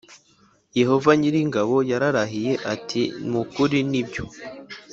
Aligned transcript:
Yehova 0.79 1.09
nyir 1.19 1.35
ingabo 1.43 1.75
yararahiye 1.91 2.53
ati 2.73 3.01
ni 3.29 3.35
ukuri 3.43 3.77
nibyo 3.91 4.23